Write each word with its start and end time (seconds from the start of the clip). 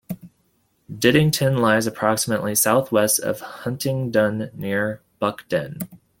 Diddington 0.91 1.57
lies 1.59 1.85
approximately 1.85 2.55
south-west 2.55 3.19
of 3.19 3.39
Huntingdon, 3.41 4.49
near 4.55 4.97
to 4.97 5.03
Buckden. 5.31 5.87